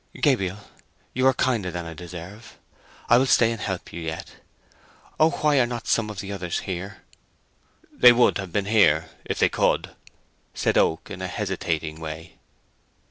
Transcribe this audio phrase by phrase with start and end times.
[0.19, 0.57] "Gabriel,
[1.13, 2.57] you are kinder than I deserve!
[3.07, 4.37] I will stay and help you yet.
[5.19, 7.03] Oh, why are not some of the others here!"
[7.93, 9.91] "They would have been here if they could,"
[10.55, 12.39] said Oak, in a hesitating way.